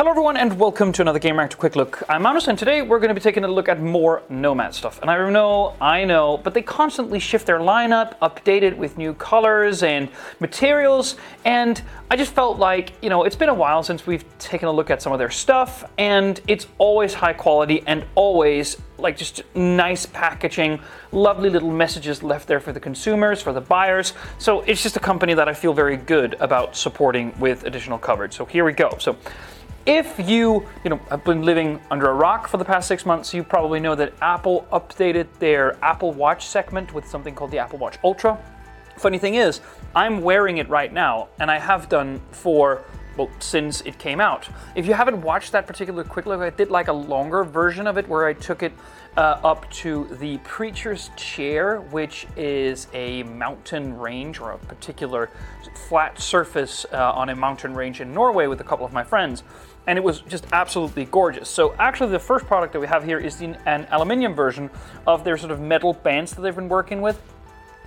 Hello 0.00 0.08
everyone 0.08 0.38
and 0.38 0.58
welcome 0.58 0.92
to 0.92 1.02
another 1.02 1.20
Gamereactor 1.20 1.58
Quick 1.58 1.76
Look. 1.76 2.02
I'm 2.08 2.22
Magnus 2.22 2.48
and 2.48 2.58
today 2.58 2.80
we're 2.80 3.00
going 3.00 3.10
to 3.10 3.14
be 3.14 3.20
taking 3.20 3.44
a 3.44 3.48
look 3.48 3.68
at 3.68 3.82
more 3.82 4.22
Nomad 4.30 4.74
stuff. 4.74 4.98
And 5.02 5.10
I 5.10 5.28
know, 5.28 5.76
I 5.78 6.06
know, 6.06 6.38
but 6.38 6.54
they 6.54 6.62
constantly 6.62 7.18
shift 7.18 7.46
their 7.46 7.58
lineup, 7.58 8.18
update 8.20 8.62
it 8.62 8.78
with 8.78 8.96
new 8.96 9.12
colors 9.12 9.82
and 9.82 10.08
materials, 10.40 11.16
and 11.44 11.82
I 12.10 12.16
just 12.16 12.32
felt 12.32 12.58
like, 12.58 12.94
you 13.02 13.10
know, 13.10 13.24
it's 13.24 13.36
been 13.36 13.50
a 13.50 13.54
while 13.54 13.82
since 13.82 14.06
we've 14.06 14.24
taken 14.38 14.68
a 14.68 14.72
look 14.72 14.88
at 14.88 15.02
some 15.02 15.12
of 15.12 15.18
their 15.18 15.28
stuff, 15.28 15.84
and 15.98 16.40
it's 16.48 16.66
always 16.78 17.12
high 17.12 17.34
quality 17.34 17.82
and 17.86 18.06
always 18.14 18.78
like 18.96 19.18
just 19.18 19.42
nice 19.54 20.06
packaging, 20.06 20.80
lovely 21.12 21.50
little 21.50 21.70
messages 21.70 22.22
left 22.22 22.48
there 22.48 22.60
for 22.60 22.72
the 22.72 22.80
consumers, 22.80 23.42
for 23.42 23.52
the 23.52 23.60
buyers. 23.60 24.14
So 24.38 24.62
it's 24.62 24.82
just 24.82 24.96
a 24.96 25.00
company 25.00 25.34
that 25.34 25.46
I 25.46 25.52
feel 25.52 25.74
very 25.74 25.98
good 25.98 26.36
about 26.40 26.74
supporting 26.74 27.38
with 27.38 27.64
additional 27.64 27.98
coverage. 27.98 28.32
So 28.32 28.46
here 28.46 28.64
we 28.64 28.72
go. 28.72 28.96
So 28.98 29.16
if 29.86 30.18
you, 30.18 30.66
you 30.84 30.90
know, 30.90 31.00
have 31.08 31.24
been 31.24 31.42
living 31.42 31.80
under 31.90 32.08
a 32.08 32.14
rock 32.14 32.48
for 32.48 32.56
the 32.56 32.64
past 32.64 32.86
six 32.86 33.06
months, 33.06 33.32
you 33.32 33.42
probably 33.42 33.80
know 33.80 33.94
that 33.94 34.12
Apple 34.20 34.66
updated 34.72 35.26
their 35.38 35.82
Apple 35.82 36.12
Watch 36.12 36.46
segment 36.46 36.92
with 36.92 37.06
something 37.06 37.34
called 37.34 37.50
the 37.50 37.58
Apple 37.58 37.78
Watch 37.78 37.98
Ultra. 38.04 38.38
Funny 38.96 39.18
thing 39.18 39.36
is, 39.36 39.60
I'm 39.94 40.20
wearing 40.20 40.58
it 40.58 40.68
right 40.68 40.92
now, 40.92 41.28
and 41.38 41.50
I 41.50 41.58
have 41.58 41.88
done 41.88 42.20
for 42.30 42.84
well, 43.16 43.30
since 43.38 43.80
it 43.82 43.98
came 43.98 44.20
out. 44.20 44.48
If 44.74 44.86
you 44.86 44.94
haven't 44.94 45.20
watched 45.22 45.52
that 45.52 45.66
particular 45.66 46.04
quick 46.04 46.26
look, 46.26 46.40
I 46.40 46.50
did 46.50 46.70
like 46.70 46.88
a 46.88 46.92
longer 46.92 47.44
version 47.44 47.86
of 47.86 47.98
it 47.98 48.08
where 48.08 48.26
I 48.26 48.32
took 48.32 48.62
it 48.62 48.72
uh, 49.16 49.40
up 49.42 49.70
to 49.70 50.04
the 50.20 50.38
Preacher's 50.38 51.10
Chair, 51.16 51.80
which 51.80 52.26
is 52.36 52.86
a 52.92 53.24
mountain 53.24 53.98
range 53.98 54.40
or 54.40 54.52
a 54.52 54.58
particular 54.58 55.30
flat 55.88 56.18
surface 56.20 56.86
uh, 56.92 57.12
on 57.12 57.28
a 57.28 57.36
mountain 57.36 57.74
range 57.74 58.00
in 58.00 58.14
Norway 58.14 58.46
with 58.46 58.60
a 58.60 58.64
couple 58.64 58.86
of 58.86 58.92
my 58.92 59.04
friends. 59.04 59.42
And 59.86 59.98
it 59.98 60.02
was 60.02 60.20
just 60.20 60.46
absolutely 60.52 61.06
gorgeous. 61.06 61.48
So, 61.48 61.74
actually, 61.78 62.10
the 62.12 62.18
first 62.18 62.46
product 62.46 62.72
that 62.74 62.80
we 62.80 62.86
have 62.86 63.02
here 63.02 63.18
is 63.18 63.40
an 63.40 63.86
aluminium 63.90 64.34
version 64.34 64.70
of 65.06 65.24
their 65.24 65.36
sort 65.36 65.50
of 65.50 65.60
metal 65.60 65.94
bands 65.94 66.32
that 66.34 66.42
they've 66.42 66.54
been 66.54 66.68
working 66.68 67.00
with. 67.00 67.20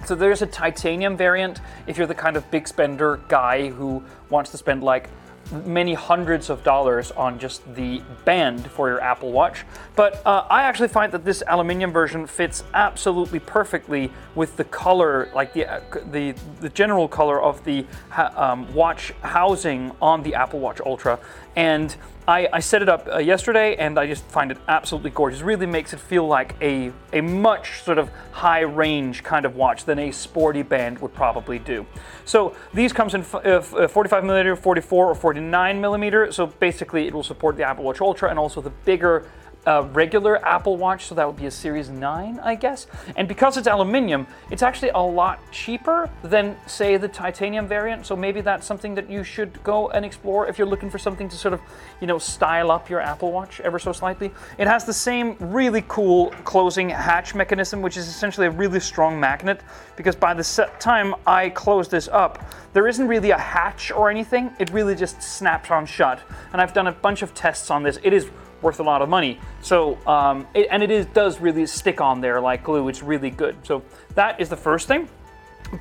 So 0.05 0.15
there's 0.15 0.41
a 0.41 0.47
titanium 0.47 1.15
variant 1.15 1.61
if 1.87 1.97
you're 1.97 2.07
the 2.07 2.15
kind 2.15 2.35
of 2.35 2.49
big 2.51 2.67
spender 2.67 3.21
guy 3.29 3.69
who 3.69 4.03
wants 4.29 4.51
to 4.51 4.57
spend 4.57 4.83
like 4.83 5.09
many 5.53 5.93
hundreds 5.93 6.49
of 6.49 6.63
dollars 6.63 7.11
on 7.11 7.39
just 7.39 7.61
the 7.75 8.01
band 8.25 8.65
for 8.71 8.89
your 8.89 9.01
Apple 9.01 9.31
Watch. 9.31 9.63
But 9.95 10.25
uh, 10.25 10.45
I 10.49 10.63
actually 10.63 10.87
find 10.87 11.11
that 11.11 11.23
this 11.23 11.43
aluminium 11.47 11.91
version 11.91 12.27
fits 12.27 12.63
absolutely 12.73 13.39
perfectly 13.39 14.11
with 14.35 14.57
the 14.57 14.63
color, 14.65 15.29
like 15.33 15.53
the 15.53 15.65
uh, 15.67 15.81
the, 16.11 16.31
the 16.59 16.69
general 16.69 17.07
color 17.07 17.41
of 17.41 17.63
the 17.63 17.85
um, 18.17 18.73
watch 18.73 19.11
housing 19.21 19.91
on 20.01 20.23
the 20.23 20.35
Apple 20.35 20.59
Watch 20.59 20.81
Ultra. 20.81 21.19
And 21.55 21.95
I, 22.27 22.47
I 22.53 22.59
set 22.59 22.81
it 22.81 22.87
up 22.87 23.07
uh, 23.11 23.17
yesterday 23.17 23.75
and 23.75 23.99
I 23.99 24.07
just 24.07 24.23
find 24.25 24.49
it 24.49 24.57
absolutely 24.67 25.09
gorgeous. 25.09 25.41
Really 25.41 25.65
makes 25.65 25.93
it 25.93 25.99
feel 25.99 26.25
like 26.25 26.55
a, 26.61 26.93
a 27.11 27.19
much 27.21 27.81
sort 27.81 27.97
of 27.97 28.09
high 28.31 28.61
range 28.61 29.23
kind 29.23 29.45
of 29.45 29.55
watch 29.55 29.83
than 29.83 29.99
a 29.99 30.11
sporty 30.11 30.61
band 30.61 30.99
would 30.99 31.13
probably 31.13 31.59
do. 31.59 31.85
So 32.23 32.55
these 32.73 32.93
comes 32.93 33.13
in 33.13 33.21
f- 33.21 33.35
uh, 33.35 33.61
uh 33.75 33.87
45 33.89 34.23
millimeter, 34.23 34.55
44 34.55 35.07
or 35.07 35.15
49 35.15 35.42
millimeter. 35.81 36.31
So 36.31 36.47
basically 36.47 37.07
it 37.07 37.13
will 37.13 37.23
support 37.23 37.57
the 37.57 37.63
Apple 37.63 37.83
Watch 37.83 38.01
Ultra 38.01 38.29
and 38.29 38.39
also 38.39 38.61
the 38.61 38.69
bigger 38.69 39.29
a 39.65 39.83
regular 39.83 40.45
Apple 40.45 40.77
Watch, 40.77 41.05
so 41.05 41.15
that 41.15 41.25
would 41.25 41.37
be 41.37 41.45
a 41.45 41.51
Series 41.51 41.89
9, 41.89 42.39
I 42.43 42.55
guess. 42.55 42.87
And 43.15 43.27
because 43.27 43.57
it's 43.57 43.67
aluminium, 43.67 44.27
it's 44.51 44.61
actually 44.61 44.89
a 44.89 44.99
lot 44.99 45.39
cheaper 45.51 46.09
than, 46.23 46.57
say, 46.67 46.97
the 46.97 47.07
titanium 47.07 47.67
variant. 47.67 48.05
So 48.05 48.15
maybe 48.15 48.41
that's 48.41 48.65
something 48.65 48.93
that 48.95 49.09
you 49.09 49.23
should 49.23 49.63
go 49.63 49.89
and 49.89 50.03
explore 50.03 50.47
if 50.47 50.57
you're 50.57 50.67
looking 50.67 50.89
for 50.89 50.97
something 50.97 51.29
to 51.29 51.35
sort 51.35 51.53
of, 51.53 51.61
you 52.01 52.07
know, 52.07 52.17
style 52.17 52.71
up 52.71 52.89
your 52.89 52.99
Apple 52.99 53.31
Watch 53.31 53.59
ever 53.61 53.79
so 53.79 53.91
slightly. 53.91 54.31
It 54.57 54.67
has 54.67 54.85
the 54.85 54.93
same 54.93 55.37
really 55.39 55.83
cool 55.87 56.31
closing 56.43 56.89
hatch 56.89 57.33
mechanism, 57.33 57.81
which 57.81 57.97
is 57.97 58.07
essentially 58.07 58.47
a 58.47 58.51
really 58.51 58.79
strong 58.79 59.19
magnet. 59.19 59.61
Because 59.95 60.15
by 60.15 60.33
the 60.33 60.69
time 60.79 61.15
I 61.25 61.49
close 61.49 61.87
this 61.87 62.07
up, 62.09 62.43
there 62.73 62.87
isn't 62.87 63.07
really 63.07 63.31
a 63.31 63.37
hatch 63.37 63.91
or 63.91 64.09
anything. 64.09 64.51
It 64.59 64.71
really 64.71 64.95
just 64.95 65.21
snaps 65.21 65.71
on 65.71 65.85
shut. 65.85 66.19
And 66.51 66.61
I've 66.61 66.73
done 66.73 66.87
a 66.87 66.91
bunch 66.91 67.21
of 67.21 67.33
tests 67.33 67.69
on 67.69 67.83
this. 67.83 67.99
It 68.03 68.11
is 68.11 68.29
worth 68.63 68.79
a 68.79 68.83
lot 68.83 69.01
of 69.01 69.09
money. 69.09 69.39
So, 69.61 69.97
um, 70.07 70.47
it, 70.53 70.67
and 70.71 70.81
it 70.81 70.89
is, 70.89 71.05
does 71.07 71.39
really 71.39 71.65
stick 71.65 72.01
on 72.01 72.21
there 72.21 72.41
like 72.41 72.63
glue. 72.63 72.87
It's 72.87 73.03
really 73.03 73.29
good. 73.29 73.55
So 73.63 73.83
that 74.15 74.39
is 74.39 74.49
the 74.49 74.57
first 74.57 74.87
thing. 74.87 75.07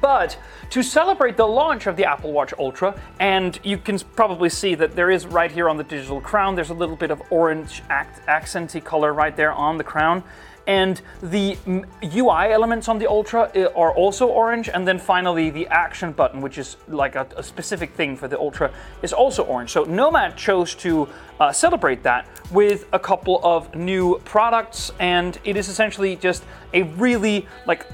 But 0.00 0.38
to 0.70 0.82
celebrate 0.82 1.36
the 1.36 1.46
launch 1.46 1.86
of 1.86 1.96
the 1.96 2.04
Apple 2.04 2.32
Watch 2.32 2.54
Ultra, 2.58 2.98
and 3.20 3.58
you 3.62 3.76
can 3.76 3.98
probably 3.98 4.48
see 4.48 4.74
that 4.74 4.96
there 4.96 5.10
is 5.10 5.26
right 5.26 5.52
here 5.52 5.68
on 5.68 5.76
the 5.76 5.84
digital 5.84 6.20
crown, 6.20 6.54
there's 6.54 6.70
a 6.70 6.74
little 6.74 6.96
bit 6.96 7.10
of 7.10 7.22
orange 7.30 7.82
accenty 7.90 8.82
color 8.82 9.12
right 9.12 9.36
there 9.36 9.52
on 9.52 9.76
the 9.76 9.84
crown. 9.84 10.22
And 10.66 11.00
the 11.22 11.56
UI 12.04 12.52
elements 12.52 12.88
on 12.88 12.98
the 12.98 13.08
Ultra 13.08 13.50
uh, 13.54 13.66
are 13.76 13.92
also 13.92 14.26
orange. 14.28 14.68
And 14.68 14.86
then 14.86 14.98
finally, 14.98 15.50
the 15.50 15.66
action 15.68 16.12
button, 16.12 16.40
which 16.40 16.58
is 16.58 16.76
like 16.88 17.16
a, 17.16 17.26
a 17.36 17.42
specific 17.42 17.94
thing 17.94 18.16
for 18.16 18.28
the 18.28 18.38
Ultra, 18.38 18.72
is 19.02 19.12
also 19.12 19.44
orange. 19.44 19.70
So 19.70 19.84
Nomad 19.84 20.36
chose 20.36 20.74
to 20.76 21.08
uh, 21.40 21.52
celebrate 21.52 22.02
that 22.04 22.26
with 22.52 22.86
a 22.92 22.98
couple 22.98 23.40
of 23.42 23.74
new 23.74 24.18
products. 24.24 24.92
And 25.00 25.38
it 25.44 25.56
is 25.56 25.68
essentially 25.68 26.16
just 26.16 26.44
a 26.74 26.82
really 26.82 27.46
like 27.66 27.86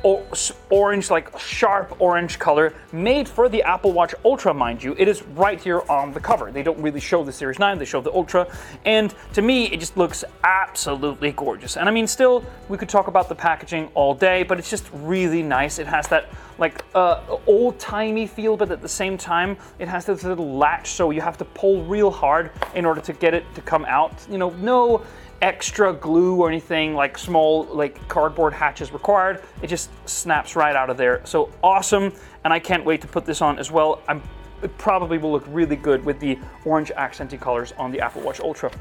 orange, 0.70 1.10
like 1.10 1.38
sharp 1.38 2.00
orange 2.00 2.38
color 2.38 2.74
made 2.92 3.28
for 3.28 3.48
the 3.48 3.62
Apple 3.62 3.92
Watch 3.92 4.14
Ultra, 4.24 4.52
mind 4.52 4.82
you. 4.82 4.94
It 4.98 5.08
is 5.08 5.22
right 5.22 5.60
here 5.60 5.82
on 5.88 6.12
the 6.12 6.20
cover. 6.20 6.50
They 6.50 6.62
don't 6.62 6.80
really 6.80 7.00
show 7.00 7.24
the 7.24 7.32
Series 7.32 7.58
9, 7.58 7.78
they 7.78 7.84
show 7.84 8.00
the 8.00 8.12
Ultra. 8.12 8.46
And 8.84 9.14
to 9.32 9.42
me, 9.42 9.66
it 9.66 9.80
just 9.80 9.96
looks 9.96 10.24
absolutely 10.44 11.32
gorgeous. 11.32 11.76
And 11.76 11.88
I 11.88 11.92
mean, 11.92 12.06
still, 12.06 12.44
we 12.68 12.76
could 12.76 12.88
talk 12.88 13.08
about 13.08 13.28
the 13.28 13.34
packaging 13.34 13.90
all 13.94 14.14
day, 14.14 14.42
but 14.42 14.58
it's 14.58 14.70
just 14.70 14.88
really 14.92 15.42
nice. 15.42 15.78
It 15.78 15.86
has 15.86 16.06
that 16.08 16.28
like 16.58 16.84
uh, 16.94 17.38
old 17.46 17.78
timey 17.78 18.26
feel, 18.26 18.56
but 18.56 18.70
at 18.70 18.82
the 18.82 18.88
same 18.88 19.16
time, 19.16 19.56
it 19.78 19.88
has 19.88 20.04
this 20.04 20.24
little 20.24 20.56
latch, 20.56 20.88
so 20.90 21.10
you 21.10 21.20
have 21.20 21.38
to 21.38 21.44
pull 21.44 21.84
real 21.84 22.10
hard 22.10 22.50
in 22.74 22.84
order 22.84 23.00
to 23.00 23.12
get 23.12 23.34
it 23.34 23.44
to 23.54 23.62
come 23.62 23.84
out. 23.84 24.12
You 24.30 24.38
know, 24.38 24.50
no 24.50 25.04
extra 25.40 25.92
glue 25.92 26.40
or 26.40 26.48
anything 26.48 26.94
like 26.94 27.16
small 27.16 27.64
like 27.66 28.06
cardboard 28.08 28.52
hatches 28.52 28.92
required. 28.92 29.42
It 29.62 29.68
just 29.68 29.90
snaps 30.08 30.56
right 30.56 30.74
out 30.74 30.90
of 30.90 30.96
there. 30.96 31.22
So 31.24 31.50
awesome, 31.62 32.12
and 32.44 32.52
I 32.52 32.58
can't 32.58 32.84
wait 32.84 33.00
to 33.02 33.06
put 33.06 33.24
this 33.24 33.40
on 33.40 33.58
as 33.58 33.70
well. 33.70 34.02
I'm, 34.08 34.22
it 34.62 34.76
probably 34.78 35.18
will 35.18 35.30
look 35.30 35.44
really 35.48 35.76
good 35.76 36.04
with 36.04 36.18
the 36.18 36.38
orange 36.64 36.90
accenty 36.96 37.40
colors 37.40 37.72
on 37.78 37.92
the 37.92 38.00
Apple 38.00 38.22
Watch 38.22 38.40
Ultra. 38.40 38.72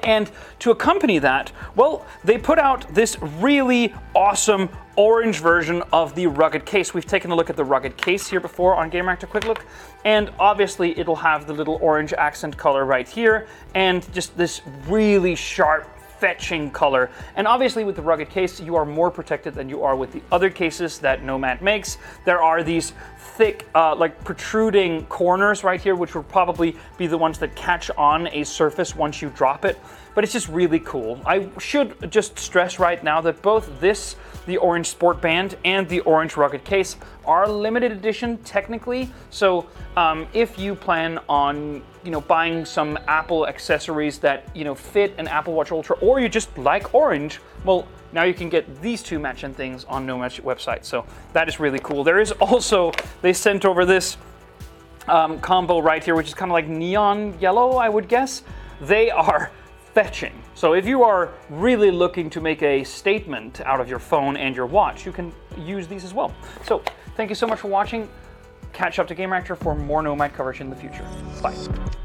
And 0.00 0.30
to 0.60 0.70
accompany 0.70 1.18
that, 1.18 1.52
well, 1.76 2.06
they 2.24 2.38
put 2.38 2.58
out 2.58 2.92
this 2.94 3.18
really 3.20 3.94
awesome 4.14 4.68
orange 4.96 5.40
version 5.40 5.82
of 5.92 6.14
the 6.14 6.26
rugged 6.26 6.66
case. 6.66 6.92
We've 6.92 7.06
taken 7.06 7.30
a 7.30 7.34
look 7.34 7.50
at 7.50 7.56
the 7.56 7.64
rugged 7.64 7.96
case 7.96 8.28
here 8.28 8.40
before 8.40 8.74
on 8.74 8.90
Gamereactor 8.90 9.28
Quick 9.28 9.46
Look, 9.46 9.64
and 10.04 10.30
obviously 10.38 10.98
it'll 10.98 11.16
have 11.16 11.46
the 11.46 11.52
little 11.52 11.78
orange 11.80 12.12
accent 12.12 12.56
color 12.56 12.84
right 12.84 13.08
here, 13.08 13.46
and 13.74 14.12
just 14.12 14.36
this 14.36 14.62
really 14.88 15.34
sharp 15.34 15.88
fetching 16.20 16.70
color. 16.70 17.10
And 17.36 17.46
obviously 17.46 17.82
with 17.82 17.96
the 17.96 18.02
rugged 18.02 18.28
case, 18.28 18.60
you 18.60 18.76
are 18.76 18.84
more 18.84 19.10
protected 19.10 19.54
than 19.54 19.68
you 19.68 19.82
are 19.82 19.96
with 19.96 20.12
the 20.12 20.22
other 20.30 20.50
cases 20.50 20.98
that 20.98 21.24
Nomad 21.24 21.62
makes. 21.62 21.98
There 22.24 22.42
are 22.42 22.62
these 22.62 22.92
thick, 23.18 23.66
uh, 23.74 23.94
like 23.94 24.22
protruding 24.22 25.06
corners 25.06 25.64
right 25.64 25.80
here, 25.80 25.96
which 25.96 26.14
will 26.14 26.24
probably 26.24 26.76
be 26.98 27.06
the 27.06 27.16
ones 27.16 27.38
that 27.38 27.56
catch 27.56 27.90
on 27.96 28.28
a 28.28 28.44
surface 28.44 28.94
once 28.94 29.22
you 29.22 29.30
drop 29.30 29.64
it. 29.64 29.78
But 30.14 30.24
it's 30.24 30.32
just 30.32 30.48
really 30.48 30.80
cool. 30.80 31.20
I 31.24 31.48
should 31.58 32.10
just 32.10 32.38
stress 32.38 32.78
right 32.78 33.02
now 33.02 33.20
that 33.22 33.40
both 33.42 33.80
this, 33.80 34.16
the 34.46 34.56
orange 34.56 34.88
sport 34.88 35.20
band, 35.20 35.56
and 35.64 35.88
the 35.88 36.00
orange 36.00 36.36
rugged 36.36 36.64
case 36.64 36.96
are 37.24 37.48
limited 37.48 37.92
edition 37.92 38.36
technically. 38.38 39.10
So 39.30 39.68
um, 39.96 40.26
if 40.32 40.58
you 40.58 40.74
plan 40.74 41.20
on, 41.28 41.82
you 42.04 42.10
know, 42.10 42.20
buying 42.20 42.64
some 42.64 42.98
Apple 43.06 43.46
accessories 43.46 44.18
that 44.18 44.48
you 44.54 44.64
know 44.64 44.74
fit 44.74 45.14
an 45.18 45.28
Apple 45.28 45.54
Watch 45.54 45.70
Ultra, 45.70 45.96
or 46.10 46.18
you 46.18 46.28
just 46.28 46.56
like 46.58 46.92
orange, 46.92 47.38
well, 47.64 47.86
now 48.12 48.24
you 48.24 48.34
can 48.34 48.48
get 48.48 48.82
these 48.82 49.00
two 49.02 49.20
matching 49.20 49.54
things 49.54 49.84
on 49.84 50.04
Nomad's 50.04 50.38
website. 50.38 50.84
So 50.84 51.06
that 51.32 51.48
is 51.48 51.60
really 51.60 51.78
cool. 51.78 52.02
There 52.02 52.20
is 52.20 52.32
also, 52.32 52.90
they 53.22 53.32
sent 53.32 53.64
over 53.64 53.84
this 53.84 54.16
um, 55.06 55.40
combo 55.40 55.78
right 55.78 56.02
here, 56.02 56.16
which 56.16 56.26
is 56.26 56.34
kind 56.34 56.50
of 56.50 56.54
like 56.54 56.66
neon 56.66 57.38
yellow, 57.38 57.76
I 57.76 57.88
would 57.88 58.08
guess. 58.08 58.42
They 58.80 59.08
are 59.10 59.52
fetching. 59.94 60.32
So 60.54 60.72
if 60.72 60.84
you 60.84 61.04
are 61.04 61.32
really 61.48 61.92
looking 61.92 62.28
to 62.30 62.40
make 62.40 62.62
a 62.62 62.82
statement 62.82 63.60
out 63.60 63.80
of 63.80 63.88
your 63.88 64.00
phone 64.00 64.36
and 64.36 64.54
your 64.56 64.66
watch, 64.66 65.06
you 65.06 65.12
can 65.12 65.32
use 65.56 65.86
these 65.86 66.04
as 66.04 66.12
well. 66.12 66.34
So 66.64 66.82
thank 67.16 67.30
you 67.30 67.36
so 67.36 67.46
much 67.46 67.60
for 67.60 67.68
watching. 67.68 68.08
Catch 68.72 68.98
up 68.98 69.06
to 69.08 69.14
Gamereactor 69.14 69.56
for 69.56 69.76
more 69.76 70.02
Nomad 70.02 70.34
coverage 70.34 70.60
in 70.60 70.70
the 70.70 70.76
future. 70.76 71.06
Bye. 71.40 71.99